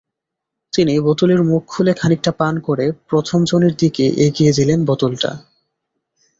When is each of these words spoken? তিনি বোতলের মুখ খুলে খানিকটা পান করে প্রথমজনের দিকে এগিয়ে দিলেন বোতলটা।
তিনি 0.73 0.93
বোতলের 0.99 1.41
মুখ 1.43 1.61
খুলে 1.67 1.93
খানিকটা 1.93 2.31
পান 2.31 2.55
করে 2.59 2.85
প্রথমজনের 3.09 3.73
দিকে 3.75 4.05
এগিয়ে 4.25 4.51
দিলেন 4.53 4.79
বোতলটা। 4.85 5.31